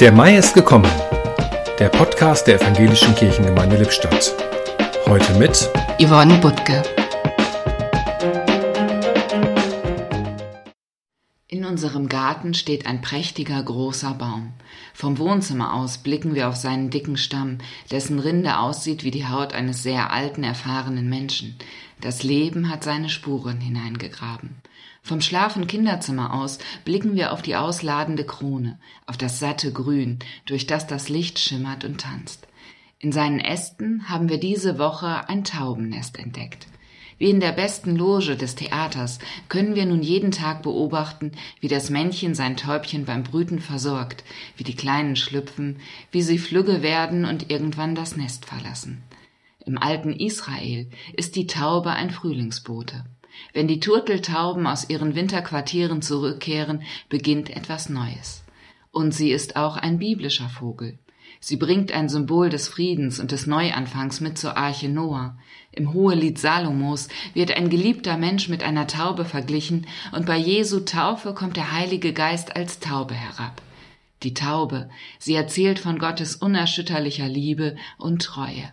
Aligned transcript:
Der 0.00 0.12
Mai 0.12 0.38
ist 0.38 0.54
gekommen. 0.54 0.90
Der 1.78 1.90
Podcast 1.90 2.46
der 2.46 2.58
Evangelischen 2.58 3.14
Kirchengemeinde 3.14 3.76
Lippstadt. 3.76 4.34
Heute 5.06 5.34
mit 5.34 5.68
Yvonne 5.98 6.38
Butke. 6.38 6.82
Unserem 11.70 12.08
Garten 12.08 12.52
steht 12.52 12.86
ein 12.86 13.00
prächtiger 13.00 13.62
großer 13.62 14.14
Baum. 14.14 14.52
Vom 14.92 15.18
Wohnzimmer 15.18 15.72
aus 15.72 15.98
blicken 15.98 16.34
wir 16.34 16.48
auf 16.48 16.56
seinen 16.56 16.90
dicken 16.90 17.16
Stamm, 17.16 17.58
dessen 17.90 18.18
Rinde 18.18 18.58
aussieht 18.58 19.04
wie 19.04 19.10
die 19.10 19.28
Haut 19.28 19.54
eines 19.54 19.82
sehr 19.82 20.12
alten, 20.12 20.42
erfahrenen 20.42 21.08
Menschen. 21.08 21.56
Das 22.00 22.22
Leben 22.22 22.68
hat 22.68 22.84
seine 22.84 23.08
Spuren 23.08 23.60
hineingegraben. 23.60 24.56
Vom 25.02 25.20
schlafen 25.20 25.66
Kinderzimmer 25.66 26.34
aus 26.34 26.58
blicken 26.84 27.14
wir 27.14 27.32
auf 27.32 27.40
die 27.40 27.56
ausladende 27.56 28.24
Krone, 28.24 28.78
auf 29.06 29.16
das 29.16 29.38
satte 29.38 29.72
Grün, 29.72 30.18
durch 30.46 30.66
das 30.66 30.86
das 30.86 31.08
Licht 31.08 31.38
schimmert 31.38 31.84
und 31.84 32.00
tanzt. 32.00 32.46
In 32.98 33.12
seinen 33.12 33.40
Ästen 33.40 34.08
haben 34.10 34.28
wir 34.28 34.38
diese 34.38 34.78
Woche 34.78 35.28
ein 35.28 35.44
Taubennest 35.44 36.18
entdeckt. 36.18 36.66
Wie 37.20 37.28
in 37.28 37.38
der 37.38 37.52
besten 37.52 37.96
Loge 37.96 38.34
des 38.34 38.54
Theaters 38.54 39.18
können 39.50 39.74
wir 39.74 39.84
nun 39.84 40.02
jeden 40.02 40.30
Tag 40.30 40.62
beobachten, 40.62 41.32
wie 41.60 41.68
das 41.68 41.90
Männchen 41.90 42.34
sein 42.34 42.56
Täubchen 42.56 43.04
beim 43.04 43.24
Brüten 43.24 43.58
versorgt, 43.58 44.24
wie 44.56 44.64
die 44.64 44.74
Kleinen 44.74 45.16
schlüpfen, 45.16 45.80
wie 46.10 46.22
sie 46.22 46.38
flügge 46.38 46.80
werden 46.80 47.26
und 47.26 47.50
irgendwann 47.50 47.94
das 47.94 48.16
Nest 48.16 48.46
verlassen. 48.46 49.02
Im 49.66 49.76
alten 49.76 50.14
Israel 50.14 50.88
ist 51.12 51.36
die 51.36 51.46
Taube 51.46 51.90
ein 51.90 52.08
Frühlingsbote. 52.08 53.04
Wenn 53.52 53.68
die 53.68 53.80
Turteltauben 53.80 54.66
aus 54.66 54.88
ihren 54.88 55.14
Winterquartieren 55.14 56.00
zurückkehren, 56.00 56.84
beginnt 57.10 57.50
etwas 57.50 57.90
Neues. 57.90 58.44
Und 58.92 59.12
sie 59.12 59.30
ist 59.30 59.56
auch 59.56 59.76
ein 59.76 59.98
biblischer 59.98 60.48
Vogel. 60.48 60.98
Sie 61.38 61.56
bringt 61.56 61.92
ein 61.92 62.08
Symbol 62.08 62.48
des 62.50 62.68
Friedens 62.68 63.20
und 63.20 63.30
des 63.30 63.46
Neuanfangs 63.46 64.20
mit 64.20 64.36
zur 64.38 64.56
Arche 64.56 64.88
Noah. 64.88 65.38
Im 65.72 65.94
Hohelied 65.94 66.38
Salomos 66.38 67.08
wird 67.32 67.52
ein 67.56 67.70
geliebter 67.70 68.16
Mensch 68.16 68.48
mit 68.48 68.62
einer 68.62 68.86
Taube 68.86 69.24
verglichen 69.24 69.86
und 70.12 70.26
bei 70.26 70.36
Jesu 70.36 70.80
Taufe 70.80 71.32
kommt 71.32 71.56
der 71.56 71.72
Heilige 71.72 72.12
Geist 72.12 72.56
als 72.56 72.80
Taube 72.80 73.14
herab. 73.14 73.62
Die 74.22 74.34
Taube, 74.34 74.90
sie 75.18 75.34
erzählt 75.34 75.78
von 75.78 75.98
Gottes 75.98 76.36
unerschütterlicher 76.36 77.28
Liebe 77.28 77.76
und 77.96 78.22
Treue. 78.22 78.72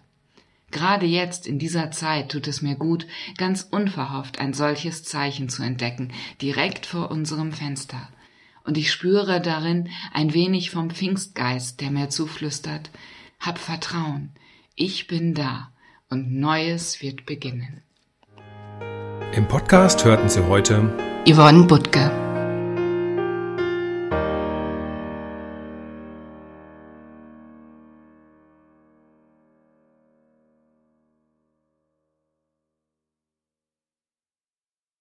Gerade 0.72 1.06
jetzt 1.06 1.48
in 1.48 1.60
dieser 1.60 1.92
Zeit 1.92 2.32
tut 2.32 2.48
es 2.48 2.62
mir 2.62 2.76
gut, 2.76 3.08
ganz 3.38 3.66
unverhofft 3.70 4.40
ein 4.40 4.54
solches 4.54 5.04
Zeichen 5.04 5.48
zu 5.48 5.64
entdecken, 5.64 6.12
direkt 6.42 6.86
vor 6.86 7.10
unserem 7.10 7.54
Fenster. 7.54 8.10
Und 8.68 8.78
ich 8.78 8.92
spüre 8.92 9.40
darin 9.40 9.90
ein 10.14 10.34
wenig 10.34 10.72
vom 10.72 10.90
Pfingstgeist, 10.90 11.80
der 11.80 11.90
mir 11.90 12.10
zuflüstert, 12.10 12.92
hab 13.40 13.60
Vertrauen, 13.60 14.32
ich 14.76 15.08
bin 15.08 15.34
da. 15.34 15.72
Und 16.10 16.34
Neues 16.34 17.02
wird 17.02 17.26
beginnen. 17.26 17.82
Im 19.34 19.48
Podcast 19.48 20.04
hörten 20.04 20.28
Sie 20.28 20.46
heute 20.48 20.94
Yvonne 21.26 21.64
Butke 21.64 22.27